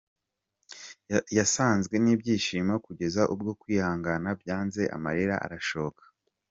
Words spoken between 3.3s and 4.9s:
ubwo kwihangana byanze